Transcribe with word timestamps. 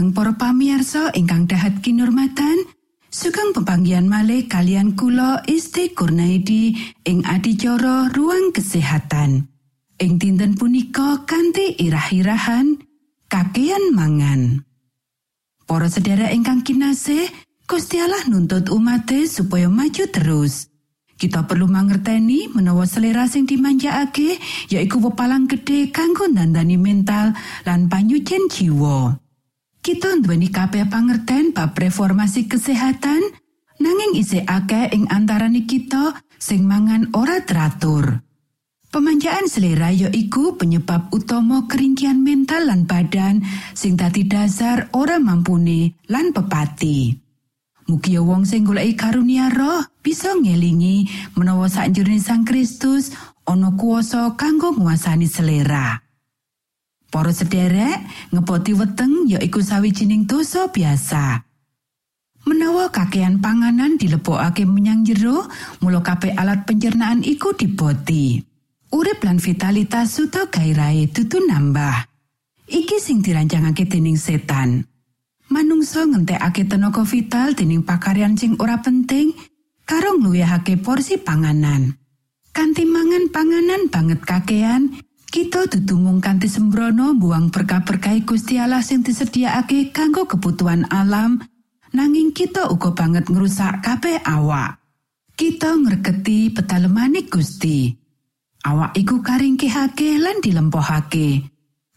dumateng 0.00 0.16
para 0.16 0.32
pamiarsa 0.32 1.12
ingkang 1.12 1.44
dahat 1.44 1.84
kinurmatan 1.84 2.64
sugeng 3.12 3.52
pepanggian 3.52 4.08
malih 4.08 4.48
kalian 4.48 4.96
kula 4.96 5.44
Isti 5.44 5.92
Kurnaidi 5.92 6.72
ing 7.04 7.20
adicara 7.28 8.08
ruang 8.08 8.48
kesehatan 8.48 9.44
ing 10.00 10.12
dinten 10.16 10.56
punika 10.56 11.28
kanthi 11.28 11.76
irah-irahan 11.84 12.80
kakean 13.28 13.92
mangan. 13.92 14.64
Para 15.68 15.92
sedherek 15.92 16.32
ingkang 16.32 16.64
kinasih, 16.64 17.28
Gusti 17.68 18.00
Allah 18.00 18.24
nuntut 18.24 18.72
umate 18.72 19.28
supaya 19.28 19.68
maju 19.68 20.08
terus. 20.08 20.72
Kita 21.20 21.44
perlu 21.44 21.68
mangerteni 21.68 22.48
menawa 22.56 22.88
selera 22.88 23.28
sing 23.28 23.44
dimanjakake 23.44 24.40
yaiku 24.72 24.96
wepalang 25.04 25.44
gedhe 25.44 25.92
kanggo 25.92 26.24
nandani 26.24 26.80
mental 26.80 27.36
lan 27.68 27.92
panyucen 27.92 28.48
jiwa. 28.48 29.28
Kita 29.80 30.12
nduweni 30.12 30.52
kabeh 30.52 30.92
pangerten 30.92 31.56
bab 31.56 31.72
reformasi 31.72 32.44
kesehatan, 32.44 33.24
nanging 33.80 34.12
isih 34.20 34.44
akeh 34.44 34.92
ing 34.92 35.08
antaraning 35.08 35.64
kita 35.64 36.20
sing 36.36 36.68
mangan 36.68 37.08
ora 37.16 37.40
teratur. 37.40 38.20
Pemanjaan 38.92 39.48
selera 39.48 39.88
ya 39.88 40.12
iku 40.12 40.60
penyebab 40.60 41.08
utama 41.16 41.64
keringkian 41.64 42.20
mental 42.20 42.68
lan 42.68 42.84
badan 42.84 43.40
sing 43.72 43.96
dadi 43.96 44.28
dasar 44.28 44.92
ora 44.92 45.16
mampuni 45.16 45.96
lan 46.12 46.36
pepati. 46.36 47.16
Mugi 47.88 48.20
wong 48.20 48.44
sing 48.44 48.68
goleki 48.68 49.00
karunia 49.00 49.48
roh 49.48 49.80
bisa 50.04 50.36
ngelingi 50.36 51.08
menawa 51.40 51.72
sakjroning 51.72 52.20
Sang 52.20 52.44
Kristus 52.44 53.16
ana 53.48 53.72
kuasa 53.80 54.36
kanggo 54.36 54.76
nguasani 54.76 55.24
selera. 55.24 56.09
Para 57.10 57.34
sederek, 57.34 58.06
ngepoti 58.30 58.70
weteng 58.78 59.26
ya 59.26 59.42
iku 59.42 59.58
sawijining 59.58 60.30
dosa 60.30 60.70
biasa. 60.70 61.42
Menawa 62.46 62.88
kakean 62.94 63.42
panganan 63.42 63.98
dilebokake 63.98 64.62
menyang 64.62 65.02
jero, 65.02 65.50
mula 65.82 66.00
kabeh 66.00 66.38
alat 66.38 66.64
pencernaan 66.64 67.26
iku 67.26 67.52
diboti. 67.52 68.38
Urip 68.94 69.26
lan 69.26 69.42
vitalitas 69.42 70.18
suta 70.18 70.46
gairahe 70.46 71.10
dudu 71.10 71.42
nambah. 71.50 72.06
Iki 72.70 72.96
sing 73.02 73.26
dirancangake 73.26 73.90
dening 73.90 74.14
setan. 74.14 74.86
Manungsa 75.50 76.06
ngentekake 76.06 76.70
tenaga 76.70 77.02
vital 77.02 77.58
dening 77.58 77.82
pakaryan 77.82 78.38
sing 78.38 78.54
ora 78.62 78.78
penting 78.78 79.34
karo 79.82 80.14
ngluwihake 80.14 80.78
porsi 80.78 81.18
panganan. 81.18 81.98
Kanti 82.54 82.86
mangan 82.86 83.30
panganan 83.34 83.90
banget 83.90 84.22
kakean, 84.22 84.94
kita 85.30 85.70
dudu 85.70 86.18
kanthi 86.18 86.50
sembrono 86.50 87.14
buang 87.14 87.54
berkah-berkah 87.54 88.18
Gusti 88.26 88.58
Allah 88.58 88.82
sing 88.82 89.06
disediakake 89.06 89.94
kanggo 89.94 90.26
kebutuhan 90.26 90.90
alam, 90.90 91.38
nanging 91.94 92.34
kita 92.34 92.66
uga 92.66 92.90
banget 92.90 93.30
ngrusak 93.30 93.78
kabeh 93.78 94.18
awak. 94.26 94.82
Kita 95.38 95.78
ngreketi 95.78 96.50
petalemane 96.50 97.30
Gusti. 97.30 97.94
Awak 98.60 98.92
iku 98.98 99.22
karingkihake 99.22 100.20
lan 100.20 100.42
dilempohake. 100.42 101.48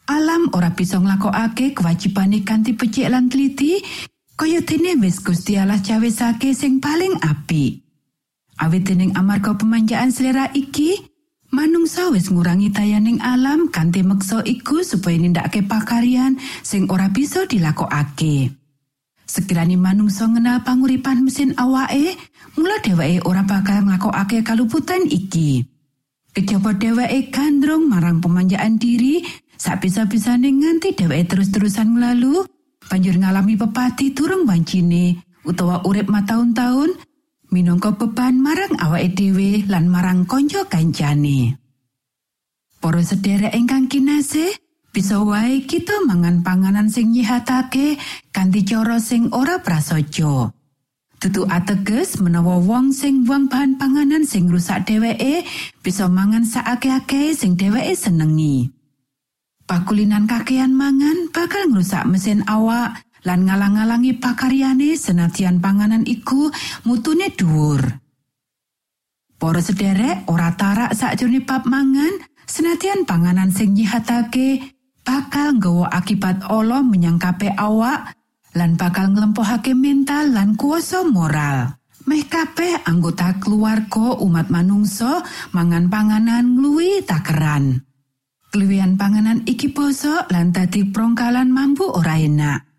Alam 0.07 0.53
ora 0.53 0.71
bisa 0.71 1.01
nglakokake 1.01 1.73
kewajibane 1.75 2.45
kanthi 2.45 2.77
becik 2.77 3.09
lan 3.09 3.27
teliti, 3.27 3.81
kaya 4.37 4.61
dene 4.61 4.95
wis 5.01 5.19
Gusti 5.19 5.57
Allah 5.57 5.81
cawesake 5.81 6.53
sing 6.53 6.77
paling 6.77 7.17
apik. 7.19 7.81
Awit 8.61 8.85
dening 8.85 9.11
amarga 9.17 9.57
pemanjaan 9.57 10.13
selera 10.13 10.47
iki, 10.53 11.12
manungsa 11.53 12.09
wis 12.09 12.33
ngurangi 12.33 12.73
tayaning 12.73 13.21
alam 13.21 13.69
kanthi 13.69 14.01
meksa 14.01 14.41
iku 14.41 14.81
supaya 14.81 15.21
nindakake 15.21 15.61
pakaryan 15.63 16.41
sing 16.65 16.89
ora 16.89 17.07
bisa 17.13 17.45
dilakokake. 17.45 18.49
Sekiranya 19.23 19.77
manungsa 19.79 20.27
ngenal 20.27 20.65
panguripan 20.65 21.23
mesin 21.23 21.55
awake, 21.55 22.17
mula 22.59 22.81
dheweke 22.83 23.23
ora 23.23 23.45
bakal 23.45 23.85
nglakokake 23.85 24.43
kaluputan 24.43 25.05
iki. 25.07 25.63
Kejaba 26.33 26.75
dheweke 26.75 27.31
gandrung 27.31 27.87
marang 27.87 28.19
pemanjaan 28.19 28.75
diri, 28.81 29.23
sak 29.55 29.85
bisa-bisane 29.85 30.49
nganti 30.49 30.97
dheweke 30.97 31.37
terus-terusan 31.37 31.95
nglalu, 31.95 32.43
banjur 32.89 33.15
ngalami 33.15 33.55
pepati 33.55 34.11
turung 34.11 34.43
wancine 34.43 35.23
utawa 35.47 35.83
urip 35.87 36.07
mataun-taun 36.11 36.91
minangka 37.53 37.93
beban 37.93 38.41
marang 38.41 38.73
awake 38.81 39.13
dhewe 39.13 39.61
lan 39.69 39.85
marang 39.85 40.25
kanca 40.25 40.65
kancane. 40.65 41.61
Para 42.81 43.05
sedherek 43.05 43.53
ingkang 43.53 43.85
kinasih, 43.85 44.57
bisa 44.89 45.21
wae 45.21 45.61
kita 45.69 46.01
mangan 46.09 46.41
panganan 46.41 46.89
sing 46.89 47.13
nyihatake 47.13 48.01
kanthi 48.33 48.65
cara 48.65 48.97
sing 48.97 49.29
ora 49.29 49.61
prasaja. 49.61 50.49
Dudu 51.21 51.47
ateges 51.47 52.19
menawa 52.19 52.59
wong 52.59 52.91
sing 52.91 53.23
buang 53.23 53.47
bahan 53.47 53.79
panganan 53.79 54.27
sing 54.27 54.51
rusak 54.51 54.83
dheweke 54.83 55.47
bisa 55.79 56.11
mangan 56.11 56.43
sakake-ake 56.43 57.31
sing 57.31 57.55
dheweke 57.55 57.95
senengi. 57.95 58.67
Pakulinan 59.63 60.27
kakean 60.27 60.75
mangan 60.75 61.31
bakal 61.31 61.71
ngrusak 61.71 62.03
mesin 62.11 62.43
awak 62.43 62.99
lan 63.23 63.47
ngalang-alangi 63.47 64.19
pakaryane 64.19 64.95
senatian 64.99 65.59
panganan 65.63 66.03
iku 66.03 66.51
mutune 66.87 67.31
dhuwur. 67.31 67.81
Para 69.39 69.59
sederek 69.59 70.23
ora 70.31 70.55
tarak 70.55 70.95
sakjroning 70.95 71.43
bab 71.43 71.67
mangan, 71.67 72.15
senatian 72.47 73.03
panganan 73.03 73.51
sing 73.51 73.75
nyihatake 73.75 74.71
bakal 75.03 75.59
nggawa 75.59 75.91
akibat 75.91 76.47
ala 76.47 76.79
menyang 76.79 77.19
awak 77.59 78.15
lan 78.55 78.79
bakal 78.79 79.11
nglempohake 79.11 79.75
mental 79.75 80.31
lan 80.31 80.55
kuasa 80.55 81.03
moral. 81.03 81.75
Meh 82.03 82.27
kabeh 82.27 82.83
anggota 82.83 83.39
keluarga 83.39 84.19
umat 84.19 84.51
manungsa 84.51 85.23
mangan 85.55 85.87
panganan 85.87 86.59
ngluwi 86.59 86.99
takeran. 87.07 87.79
Keluwihan 88.51 88.99
panganan 88.99 89.47
iki 89.47 89.71
basa 89.71 90.27
lan 90.27 90.51
dadi 90.51 90.83
prongkalan 90.83 91.47
mampu 91.49 91.87
ora 91.87 92.19
enak. 92.19 92.72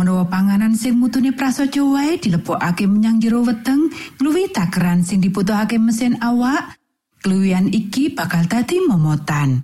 Menawa 0.00 0.24
panganan 0.32 0.72
sing 0.72 0.96
mutune 0.96 1.36
prasaja 1.36 1.84
wae 1.84 2.16
dilebokake 2.16 2.88
menyang 2.88 3.20
jero 3.20 3.44
weteng, 3.44 3.92
ngluwi 4.16 4.48
takeran 4.48 5.04
sing 5.04 5.20
dibutuhake 5.20 5.76
mesin 5.76 6.16
awak, 6.24 6.80
keluwihan 7.20 7.68
iki 7.68 8.08
bakal 8.08 8.48
dadi 8.48 8.80
momotan. 8.80 9.60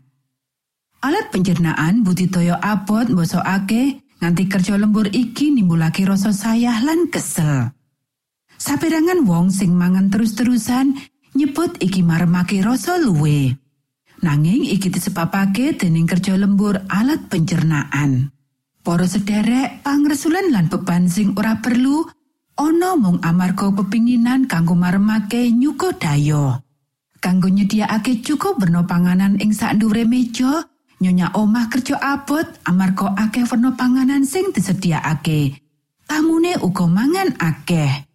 Alat 1.00 1.32
pencernaan 1.32 2.04
budidaya 2.04 2.60
abot 2.60 3.08
mbosokake 3.08 4.04
nganti 4.20 4.44
kerja 4.44 4.76
lembur 4.76 5.08
iki 5.08 5.56
nimbulake 5.56 6.04
rasa 6.04 6.36
sayah 6.36 6.84
lan 6.84 7.08
kesel. 7.08 7.72
Saperangan 8.60 9.24
wong 9.24 9.48
sing 9.48 9.72
mangan 9.72 10.12
terus-terusan 10.12 11.00
nyebut 11.32 11.80
iki 11.80 12.04
maremake 12.04 12.60
rasa 12.60 13.00
luwe. 13.00 13.56
Nanging 14.20 14.68
iki 14.68 14.92
disebabake 14.92 15.80
dening 15.80 16.04
kerja 16.04 16.36
lembur 16.36 16.84
alat 16.92 17.24
pencernaan. 17.32 18.35
Para 18.86 19.02
sederek, 19.02 19.82
pangresulan 19.82 20.54
lan 20.54 20.70
beban 20.70 21.10
sing 21.10 21.34
ora 21.34 21.58
perlu 21.58 22.06
ana 22.54 22.94
mung 22.94 23.18
amarga 23.18 23.74
pepinginan 23.74 24.46
kanggo 24.46 24.78
maremake 24.78 25.50
nyuga 25.50 25.90
daya. 25.98 26.62
Kanggo 27.18 27.50
nyediakake 27.50 28.22
cukup 28.22 28.62
berno 28.62 28.86
panganan 28.86 29.42
ing 29.42 29.50
sak 29.50 29.74
meja, 30.06 30.70
Nyonya 31.02 31.34
omah 31.34 31.66
kerja 31.68 31.98
abot 31.98 32.46
amarga 32.62 33.12
akeh 33.18 33.44
werna 33.50 33.74
panganan 33.74 34.22
sing 34.22 34.54
disediakake. 34.54 35.60
Tamune 36.06 36.54
uga 36.62 36.86
mangan 36.86 37.36
akeh. 37.42 38.06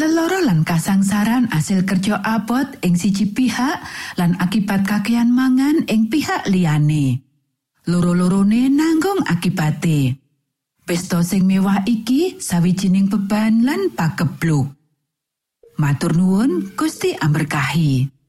Leloro 0.00 0.40
lan 0.42 0.64
kasangsaran 0.64 1.52
asil 1.52 1.84
kerja 1.84 2.18
abot 2.24 2.66
ing 2.82 2.96
siji 2.96 3.30
pihak 3.30 3.84
lan 4.16 4.34
akibat 4.40 4.88
kakean 4.88 5.28
mangan 5.30 5.84
ing 5.86 6.08
pihak 6.08 6.48
liyane. 6.48 7.29
Loro-lorone 7.88 8.68
nanggung 8.68 9.24
akibate. 9.24 10.18
Pesta 10.84 11.24
sing 11.24 11.48
mewah 11.48 11.86
iki 11.88 12.36
sawijining 12.36 13.08
beban 13.08 13.64
lan 13.64 13.94
pakebluk. 13.96 14.68
Matur 15.80 16.12
nuwun 16.12 16.76
Gusti 16.76 17.16
amberkahi 17.16 18.20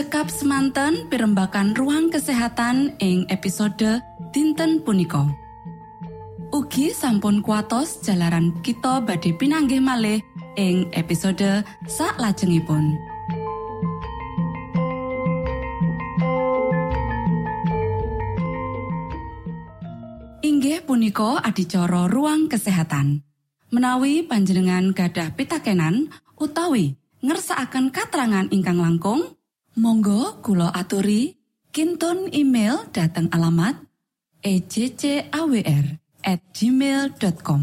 cekap 0.00 0.32
semanten 0.32 1.12
pimbakan 1.12 1.76
ruang 1.76 2.08
kesehatan 2.08 2.96
ing 3.04 3.28
episode 3.28 4.00
dinten 4.32 4.80
punika 4.80 5.28
Ugi 6.50 6.90
sampun 6.90 7.46
kuatos 7.46 8.02
jalaran 8.02 8.50
kita 8.58 8.98
badhe 9.06 9.30
pinanggih 9.38 9.78
malih 9.78 10.18
ing 10.58 10.90
episode 10.98 11.62
sak 11.86 12.18
lajengipun. 12.18 12.98
Inggih 20.42 20.82
punika 20.82 21.38
adicara 21.38 22.10
ruang 22.10 22.50
kesehatan. 22.50 23.22
Menawi 23.70 24.26
panjenengan 24.26 24.90
gadah 24.90 25.30
pitakenan 25.38 26.10
utawi 26.34 26.98
ngersaakan 27.22 27.94
katerangan 27.94 28.50
ingkang 28.50 28.82
langkung, 28.82 29.38
Monggo 29.78 30.42
Kulo 30.42 30.66
aturi 30.66 31.38
Kinton 31.70 32.34
email 32.34 32.90
dateng 32.90 33.30
alamat 33.30 33.78
ejcawr@ 34.42 36.09
gmail.com 36.54 37.62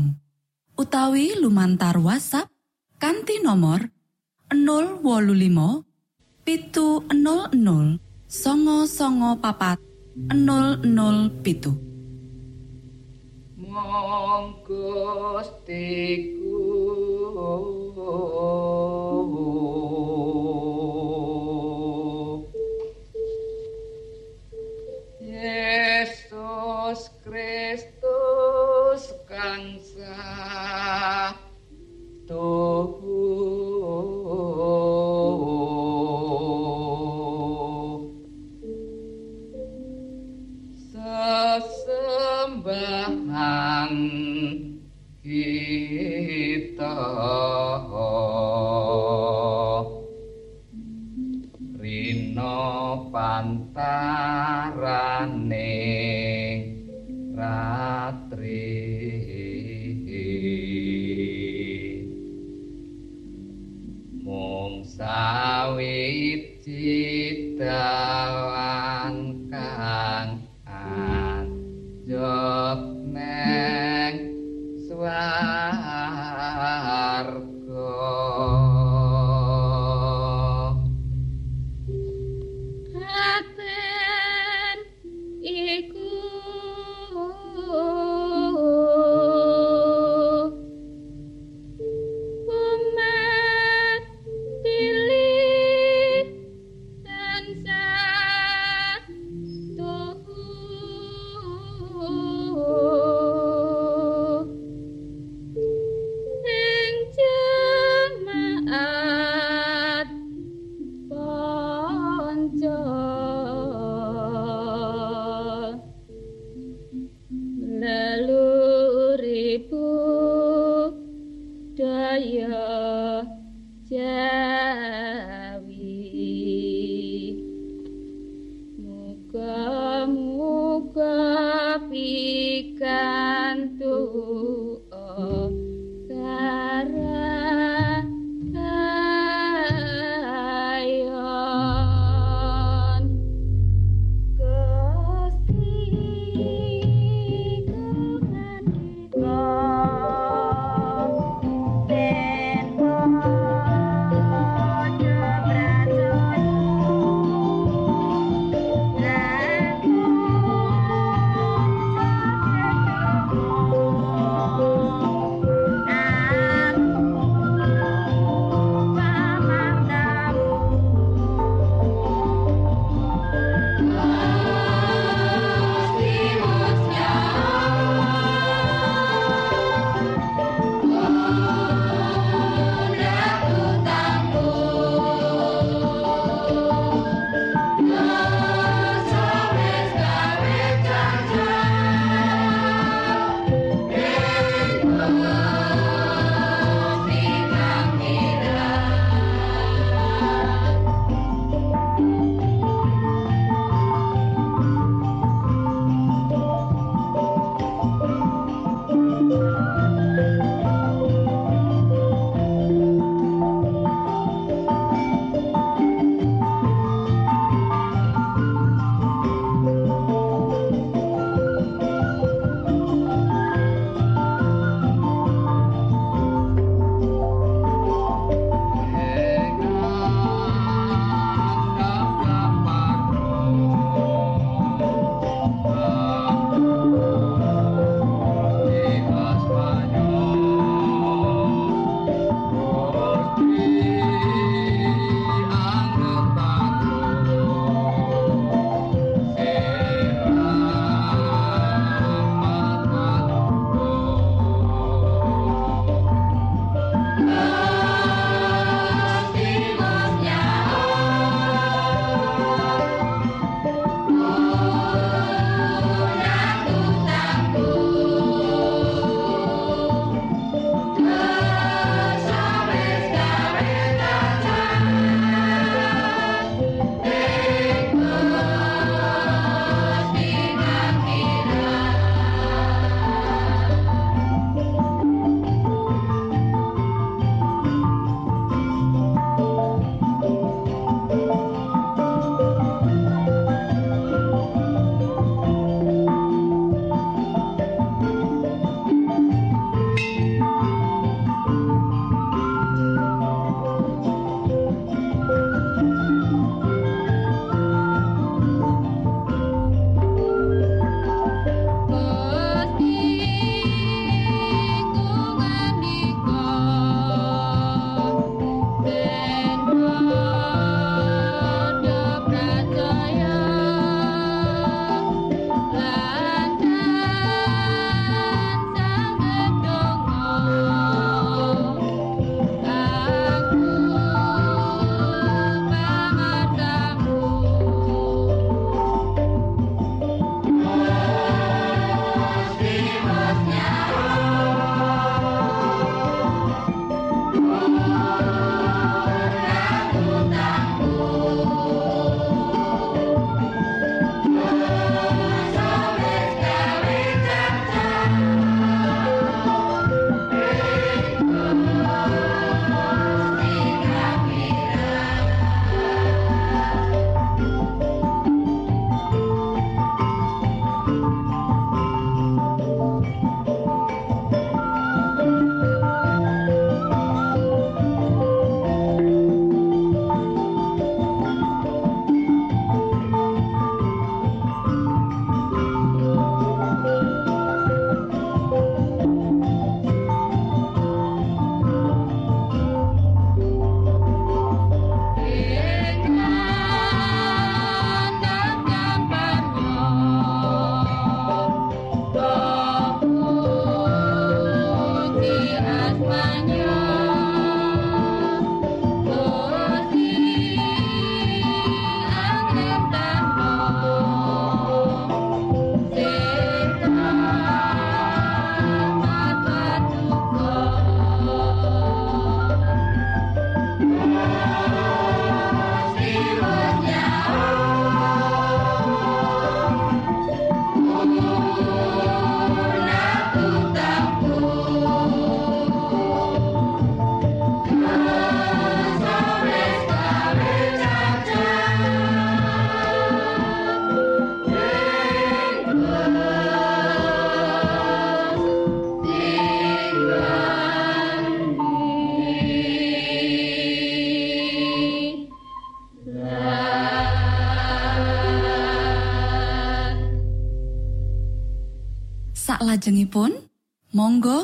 utawi 0.78 1.34
lumantar 1.42 1.98
WhatsApp 1.98 2.50
kanti 3.02 3.42
nomor 3.46 3.90
025 4.54 5.84
pitu 6.46 7.04
00 7.10 8.00
songo 8.28 8.88
songo 8.88 9.38
papat 9.42 9.80
00 10.18 11.44
pitu. 11.44 11.72
Stiku 15.48 16.58
Yesus 26.88 27.12
Kristus 27.20 29.12
kangsa 29.28 30.16
tuhu 32.24 34.17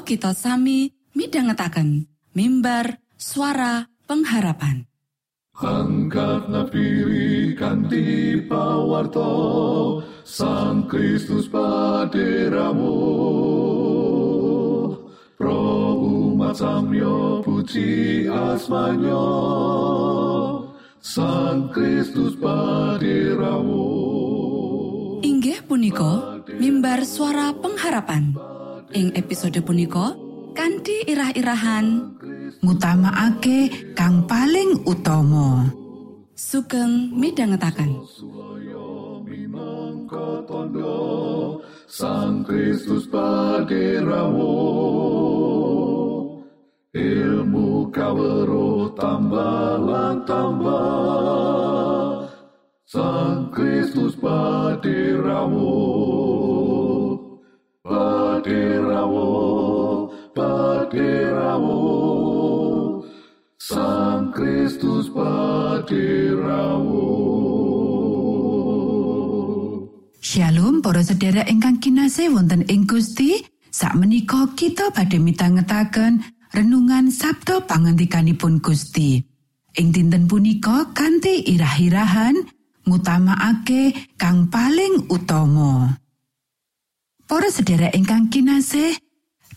kita 0.03 0.35
sami 0.35 0.91
midhangetaken 1.15 2.11
mimbar 2.35 2.99
suara 3.15 3.87
pengharapan. 4.03 4.83
Angkat 5.55 6.51
nafiri 6.51 7.55
kanti 7.55 8.35
pawarto 8.43 9.31
Sang 10.27 10.91
Kristus 10.91 11.47
paderamu. 11.47 12.99
Pro 15.39 15.63
umat 16.03 16.59
samyo 16.59 17.39
puji 17.45 18.27
asmanyo 18.27 19.27
Sang 20.99 21.71
Kristus 21.71 22.35
paderamu. 22.35 23.87
Inggih 25.23 25.63
punika 25.63 26.43
mimbar 26.59 27.07
suara 27.07 27.55
pengharapan 27.55 28.52
ing 28.93 29.09
episode 29.17 29.57
punika 29.65 30.13
kanthi 30.53 31.01
irah-irahan 31.09 32.13
ngutamaake 32.61 33.89
kang 33.97 34.23
paling 34.29 34.77
utama. 34.85 35.65
Sugeng 36.33 37.13
midhangetaken. 37.13 38.01
Minangka 39.25 40.45
tondo 40.45 41.61
Sang 41.89 42.41
Kristus 42.41 43.05
paderamu 43.05 44.57
ilmu 46.93 47.89
kawero 47.93 48.89
tambah 48.97 50.25
tambah. 50.25 52.25
Sang 52.85 53.49
Kristus 53.53 54.17
paderamu 54.17 55.77
paderamu 58.43 59.27
paderamu 60.31 61.83
Sang 63.59 64.31
Kristus 64.31 65.11
paderamu 65.11 67.07
Shalom 70.23 70.79
para 70.79 71.03
sedherek 71.03 71.51
ingkang 71.51 71.83
kinasih 71.83 72.31
wonten 72.31 72.63
ing 72.71 72.87
Gusti. 72.87 73.43
Sakmenika 73.73 74.55
kita 74.55 74.89
badhe 74.95 75.19
mitangetaken 75.19 76.23
renungan 76.55 77.11
Sabto 77.11 77.67
pangantikanipun 77.67 78.63
Gusti. 78.63 79.19
Ing 79.75 79.91
dinten 79.91 80.29
punika 80.29 80.93
kanthi 80.95 81.43
irah-irahan 81.51 82.37
ngutamaake 82.85 84.13
kang 84.15 84.47
paling 84.47 85.09
utama 85.11 86.02
Para 87.27 87.49
sedherek 87.49 87.95
ingkang 87.95 88.29
kinasih 88.29 88.99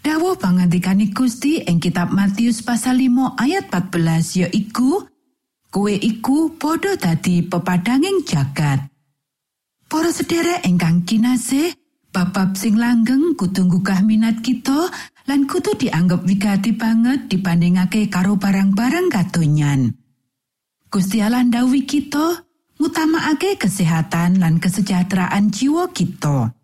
dawuh 0.00 0.38
pangantikane 0.38 1.10
Gusti 1.10 1.60
ing 1.66 1.82
kitab 1.82 2.14
Matius 2.14 2.62
pasal 2.62 3.02
5 3.02 3.36
ayat 3.42 3.68
14 3.68 4.46
yaiku 4.46 5.04
kowe 5.68 5.92
iku 5.92 6.54
padha 6.56 6.94
dadi 6.94 7.42
pepadanging 7.42 8.22
jagat 8.22 8.86
Para 9.86 10.10
sedherek 10.10 10.66
ingkang 10.66 11.06
kinasih, 11.06 11.70
bab 12.10 12.34
sing 12.58 12.74
langgeng 12.74 13.38
kudu 13.38 13.70
nggugah 13.70 14.02
minat 14.02 14.42
kita 14.42 14.90
lan 15.30 15.46
kudu 15.46 15.78
dianggep 15.78 16.26
wigati 16.26 16.74
banget 16.74 17.30
dibandingake 17.30 18.10
karo 18.10 18.34
barang-barang 18.34 19.06
katonyan. 19.14 19.94
Gusti 20.90 21.22
Allah 21.22 21.46
ndhawuhi 21.46 21.86
kita 21.86 22.42
ngutamaake 22.82 23.62
kesehatan 23.62 24.42
lan 24.42 24.58
kesejahteraan 24.58 25.54
jiwa 25.54 25.94
kita. 25.94 26.55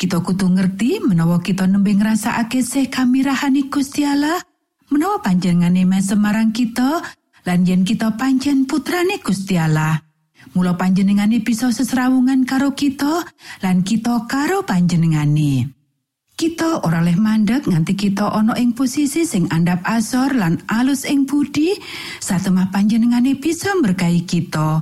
Kita 0.00 0.24
kudu 0.24 0.48
ngerti 0.48 1.04
menawa 1.04 1.44
kita 1.44 1.68
nembe 1.68 1.92
ngrasakake 1.92 2.64
sih 2.64 2.88
kamirahani 2.88 3.68
Gusti 3.68 4.00
Allah, 4.08 4.40
menawa 4.88 5.20
panjenengane 5.20 5.84
semarang 6.00 6.56
kita 6.56 7.04
lan 7.44 7.68
yen 7.68 7.84
kita 7.84 8.16
pancen 8.16 8.64
putrane 8.64 9.20
Gusti 9.20 9.60
Allah. 9.60 10.00
Mula 10.56 10.72
panjenengane 10.80 11.44
bisa 11.44 11.68
sesrawungan 11.68 12.48
karo 12.48 12.72
kita 12.72 13.28
lan 13.60 13.84
kita 13.84 14.24
karo 14.24 14.64
panjenengane. 14.64 15.68
Kita 16.32 16.88
ora 16.88 17.04
leh 17.04 17.20
mandek 17.20 17.68
nganti 17.68 17.92
kita 17.92 18.32
ana 18.32 18.56
ing 18.56 18.72
posisi 18.72 19.28
sing 19.28 19.52
andap 19.52 19.84
asor 19.84 20.32
lan 20.32 20.64
alus 20.72 21.04
ing 21.04 21.28
budi 21.28 21.76
satemah 22.24 22.72
panjenengane 22.72 23.36
bisa 23.36 23.76
berkahi 23.76 24.24
kita. 24.24 24.80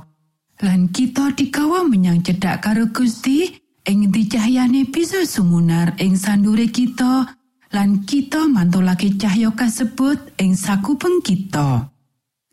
Lan 0.63 0.87
kita 0.95 1.35
digawa 1.35 1.83
menyang 1.83 2.23
cedhak 2.23 2.63
karo 2.63 2.87
Gusti 2.87 3.58
ing 3.87 4.09
endi 4.09 4.27
cahyane 4.27 4.89
bisa 4.89 5.23
sumunar 5.23 5.95
ing 6.01 6.19
sandure 6.19 6.67
kita 6.67 7.39
lan 7.69 8.01
kita 8.03 8.49
mantulake 8.49 9.13
cahya 9.15 9.53
kasebut 9.53 10.17
ing 10.41 10.57
sakupeng 10.57 11.21
kita. 11.21 11.87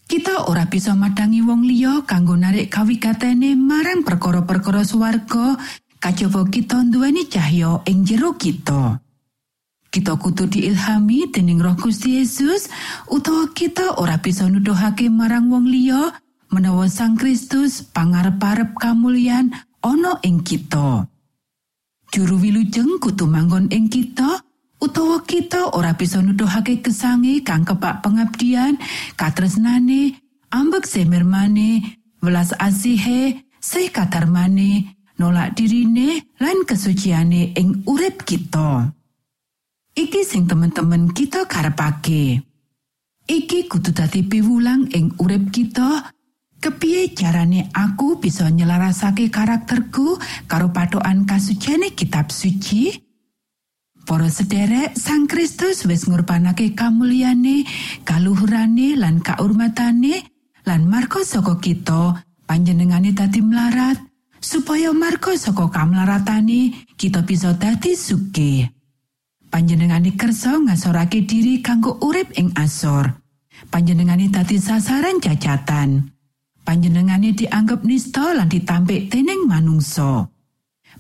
Kita 0.07 0.47
ora 0.47 0.71
bisa 0.71 0.95
madangi 0.95 1.43
wong 1.43 1.67
liya 1.67 2.07
kanggo 2.07 2.39
narik 2.39 2.71
kawigatene 2.71 3.59
marang 3.59 4.07
perkara-perkara 4.07 4.87
swarga 4.87 5.59
kajaba 5.99 6.47
kita 6.47 6.87
nduweni 6.87 7.27
cahya 7.27 7.83
ing 7.91 8.07
jero 8.07 8.39
kita. 8.39 9.03
Kita 9.91 10.15
kudu 10.21 10.47
diilhami 10.47 11.33
dening 11.33 11.59
Roh 11.59 11.75
Gusti 11.75 12.21
Yesus 12.21 12.69
utawa 13.09 13.51
kita 13.51 13.99
ora 13.99 14.21
bisa 14.21 14.47
nuduhake 14.47 15.09
marang 15.11 15.49
wong 15.51 15.67
liya 15.67 16.13
menawa 16.53 16.87
Sang 16.87 17.17
Kristus 17.19 17.83
pangarep-arep 17.83 18.77
kamulyan 18.79 19.51
ana 19.83 20.21
ing 20.23 20.45
kita. 20.45 21.16
Juru 22.15 22.39
wilujeng 22.39 23.03
kudu 23.03 23.27
manggon 23.27 23.67
ing 23.69 23.91
kita 23.91 24.41
utawa 24.79 25.25
kita 25.27 25.75
ora 25.75 25.97
bisa 25.99 26.23
nuduhake 26.23 26.81
kesange 26.85 27.43
kang 27.43 27.67
kebak 27.67 28.05
pengabdian, 28.05 28.79
katresnane, 29.19 30.17
ambek 30.53 30.87
semirmane, 30.87 31.99
welas 32.23 32.55
asihe, 32.57 33.43
se 33.59 33.91
katarmane, 33.91 34.97
nolak 35.19 35.57
dirine 35.57 36.31
lan 36.39 36.63
kesuciane 36.69 37.57
ing 37.57 37.83
urip 37.89 38.23
kita. 38.23 38.93
Iki 39.97 40.21
sing 40.29 40.45
temen-temen 40.45 41.11
kita 41.17 41.49
karepake. 41.49 42.45
Iki 43.27 43.67
kudu 43.67 43.91
dadi 43.97 44.23
piwulang 44.23 44.93
ing 44.93 45.17
urip 45.19 45.51
kita. 45.51 46.15
Kepiye 46.57 47.13
carane 47.13 47.69
aku 47.71 48.17
bisa 48.17 48.49
nyelarasake 48.49 49.29
karakterku 49.29 50.17
karo 50.49 50.73
patokan 50.73 51.29
kasuciane 51.29 51.93
kitab 51.93 52.33
suci? 52.33 52.97
Para 54.07 54.31
sederek 54.31 54.95
Sang 54.95 55.27
Kristus 55.27 55.83
wis 55.85 56.07
ngurbanake 56.07 56.79
kamulyane, 56.79 57.67
kaluhurane 58.07 58.95
lan 58.95 59.19
kaurmatane 59.19 60.23
lan 60.63 60.87
marga 60.87 61.27
saka 61.27 61.59
kita 61.59 62.15
panjenengane 62.47 63.11
dadi 63.11 63.43
melarat 63.43 63.99
supaya 64.39 64.95
marga 64.95 65.35
saka 65.35 65.67
kamlaratane 65.69 66.95
kita 66.95 67.27
bisa 67.27 67.59
dadi 67.59 67.99
sugih. 67.99 68.71
Panjenengane 69.51 70.15
kersa 70.15 70.55
ngasorake 70.55 71.27
diri 71.27 71.59
kanggo 71.59 71.99
urip 72.03 72.31
ing 72.39 72.55
asor. 72.55 73.11
Panjenengane 73.75 74.31
dadi 74.31 74.59
sasaran 74.63 75.19
cacatan. 75.19 76.16
Panjenengane 76.67 77.31
dianggep 77.31 77.87
nista 77.87 78.35
lan 78.35 78.51
ditampik 78.51 79.07
dening 79.07 79.47
manungsa. 79.47 80.27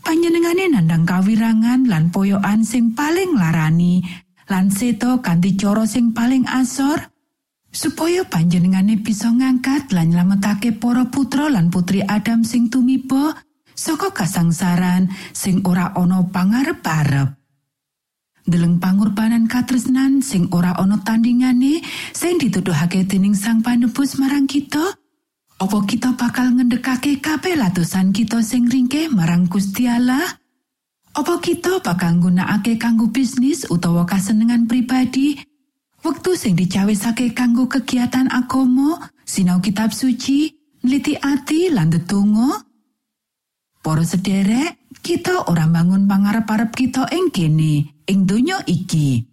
panjenengane 0.06 0.70
nandang 0.70 1.02
kawirangan 1.02 1.90
lan 1.90 2.14
poyokan 2.14 2.62
sing 2.62 2.94
paling 2.94 3.34
larani 3.34 4.04
lan 4.46 4.70
seto 4.70 5.18
kanthi 5.18 5.58
cara 5.58 5.82
sing 5.88 6.14
paling 6.14 6.46
asor 6.46 7.10
supaya 7.74 8.22
panjenengane 8.22 9.02
bisa 9.02 9.28
ngangkat 9.34 9.90
lan 9.90 10.14
nyelametake 10.14 10.78
para 10.78 11.10
putra 11.10 11.50
lan 11.50 11.74
putri 11.74 12.06
Adam 12.06 12.46
sing 12.46 12.70
tumiba 12.70 13.34
saka 13.74 14.14
kasangsaran 14.14 15.10
sing 15.34 15.66
ora 15.66 15.90
ana 15.98 16.22
pangarep-arep 16.24 17.34
Deleng 18.46 18.78
pangorbanan 18.78 19.50
katresnan 19.50 20.22
sing 20.22 20.46
ora 20.54 20.78
ana 20.78 21.02
tandingane 21.02 21.82
sing 22.14 22.38
dituduhake 22.38 23.02
dening 23.02 23.34
Sang 23.34 23.58
Panebus 23.58 24.22
marang 24.22 24.46
kita, 24.46 24.94
Apa 25.56 25.88
kita 25.88 26.12
bakal 26.12 26.52
ngendekake 26.52 27.16
kabeh 27.24 27.56
latusan 27.56 28.12
kita 28.12 28.44
sing 28.44 28.68
ringkeh 28.68 29.08
marang 29.08 29.48
Gusti 29.48 29.88
Allah? 29.88 30.36
Apa 31.16 31.40
kita 31.40 31.80
bakal 31.80 32.20
nggunakake 32.20 32.76
kanggo 32.76 33.08
bisnis 33.08 33.64
utawa 33.72 34.04
kasenengan 34.04 34.68
pribadi? 34.68 35.40
Wektu 36.04 36.36
sing 36.36 36.60
dicawisake 36.60 37.32
kanggo 37.32 37.72
kegiatan 37.72 38.28
agama, 38.28 39.00
sinau 39.24 39.56
kitab 39.64 39.96
suci, 39.96 40.52
nliti 40.84 41.16
ati 41.16 41.72
lan 41.72 41.88
ndedonga? 41.88 42.60
Para 43.80 44.04
sederek, 44.04 44.92
kita 45.00 45.48
ora 45.48 45.64
bangun 45.72 46.04
pangarep-arep 46.04 46.68
kita 46.76 47.08
ing 47.16 47.32
kene, 47.32 48.04
ing 48.04 48.28
donya 48.28 48.60
iki. 48.68 49.24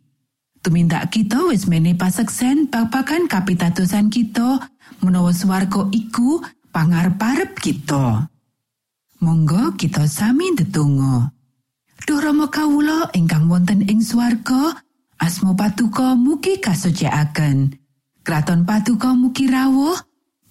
Tumindak 0.64 1.12
kita 1.12 1.44
wis 1.52 1.68
mene 1.68 1.92
paseksen 1.92 2.72
babagan 2.72 3.28
kapitadosan 3.28 4.08
kita 4.08 4.64
menawa 5.04 5.36
swarga 5.36 5.92
iku 5.92 6.40
pangarep-arep 6.72 7.52
kita. 7.60 8.32
Monggo 9.20 9.76
kita 9.76 10.08
sami 10.08 10.56
ndedonga. 10.56 11.36
Duh 12.08 12.20
Rama 12.24 12.48
kawula 12.48 13.12
ingkang 13.12 13.52
wonten 13.52 13.84
ing 13.92 14.00
swarga, 14.00 14.80
asma 15.20 15.52
patuko 15.52 16.16
mugi 16.16 16.64
kasucikaken. 16.64 17.76
Kraton 18.24 18.64
patuko 18.64 19.20
mugi 19.20 19.52
rawuh, 19.52 20.00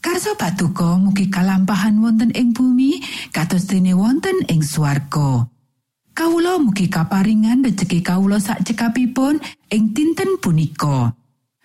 karso 0.05 0.37
patuko 0.37 1.01
mugi 1.01 1.33
kalampahan 1.33 1.96
wonten 2.05 2.37
ing 2.37 2.53
bumi 2.53 3.01
kados 3.33 3.64
dene 3.64 3.96
wonten 3.96 4.44
ing 4.53 4.61
swarga. 4.61 5.51
Kawula 6.12 6.61
mugi 6.61 6.92
kaparingan 6.92 7.64
rejeki 7.64 8.05
kawula 8.05 8.37
sak 8.37 8.68
cekapipun 8.68 9.40
ing 9.72 9.96
dinten 9.96 10.37
punika. 10.44 11.16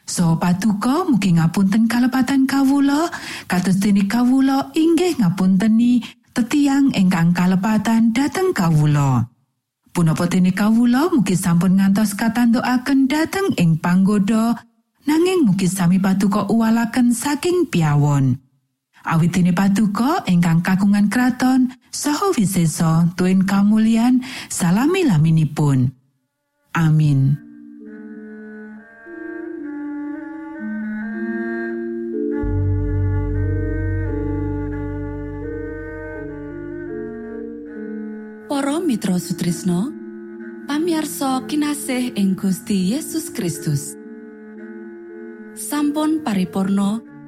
So 0.08 0.40
patuko 0.40 1.04
mugi 1.04 1.36
ngapunten 1.36 1.92
kalepatan 1.92 2.48
kawula 2.48 3.12
kados 3.52 3.84
dene 3.84 4.08
kawula 4.08 4.72
inggih 4.72 5.20
ngapunteni 5.20 6.00
tetiang 6.32 6.96
ingkang 6.96 7.36
kalepatan 7.36 8.16
dhateng 8.16 8.56
kawula. 8.56 9.28
Punapa 9.92 10.32
dene 10.32 10.56
kawula 10.56 11.12
mugi 11.12 11.36
sampun 11.36 11.76
ngantos 11.76 12.16
katantukaken 12.16 13.12
dhateng 13.12 13.52
ing 13.60 13.76
panggoda 13.84 14.56
nanging 15.04 15.44
mugi 15.44 15.68
sami 15.68 16.00
patuko 16.00 16.48
uwalaken 16.48 17.12
saking 17.12 17.68
piawon. 17.68 18.47
Awit 19.08 19.40
dene 19.40 19.56
patuko 19.56 20.20
ingkang 20.28 20.60
kagungan 20.60 21.08
kraton 21.08 21.72
saha 21.96 22.36
wisesa 22.36 23.08
tuen 23.16 23.48
kamulyan 23.48 24.20
salami 24.52 25.08
laminipun. 25.08 25.88
Amin. 26.76 27.40
Para 38.52 38.84
Mitra 38.84 39.16
Sutrisno 39.24 39.88
pamiarsa 40.68 41.48
kinasih 41.48 42.12
ing 42.20 42.36
Gusti 42.36 42.92
Yesus 42.92 43.32
Kristus 43.32 43.96
sampun 45.56 46.28
paripurno 46.28 47.17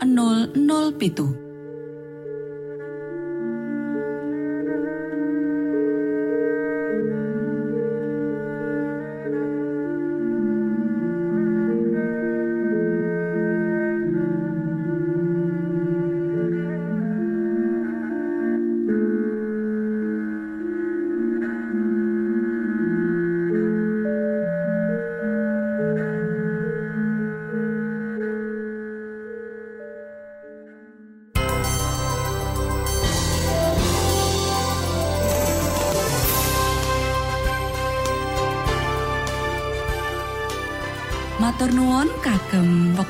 007 0.00 1.47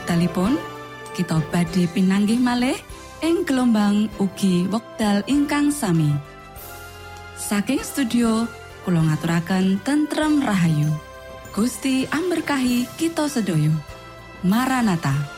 kagem 0.09 0.25
wektalipun 0.25 0.57
kita 1.12 1.37
badhe 1.53 1.85
pinanggih 1.92 2.40
malih 2.40 2.81
ing 3.21 3.44
gelombang 3.44 4.09
ugi 4.16 4.64
wekdal 4.73 5.21
ingkang 5.29 5.68
sami. 5.68 6.16
Saking 7.37 7.85
studio 7.85 8.49
kula 8.88 9.05
ngaturaken 9.05 9.85
tentrem 9.85 10.40
rahayu. 10.40 10.88
Gusti 11.53 12.09
amberkahi 12.09 12.88
kita 12.97 13.29
sedaya. 13.29 13.68
Maranata. 14.40 15.38